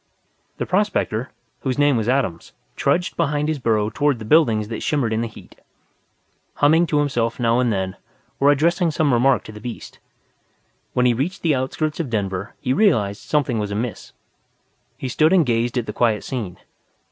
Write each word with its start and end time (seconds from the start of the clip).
The 0.57 0.65
prospector, 0.65 1.29
whose 1.59 1.77
name 1.77 1.95
was 1.95 2.09
Adams, 2.09 2.53
trudged 2.75 3.15
behind 3.15 3.47
his 3.47 3.59
burro 3.59 3.91
toward 3.91 4.17
the 4.17 4.25
buildings 4.25 4.67
that 4.69 4.81
shimmered 4.81 5.13
in 5.13 5.21
the 5.21 5.27
heat, 5.27 5.59
humming 6.55 6.87
to 6.87 6.97
himself 6.97 7.39
now 7.39 7.59
and 7.59 7.71
then 7.71 7.95
or 8.39 8.49
addressing 8.51 8.89
some 8.89 9.13
remark 9.13 9.43
to 9.43 9.51
the 9.51 9.61
beast. 9.61 9.99
When 10.93 11.05
he 11.05 11.13
reached 11.13 11.43
the 11.43 11.53
outskirts 11.53 11.99
of 11.99 12.09
Denver 12.09 12.55
he 12.59 12.73
realized 12.73 13.21
something 13.21 13.59
was 13.59 13.69
amiss. 13.69 14.11
He 14.97 15.07
stood 15.07 15.31
and 15.31 15.45
gazed 15.45 15.77
at 15.77 15.85
the 15.85 15.93
quiet 15.93 16.23
scene. 16.23 16.57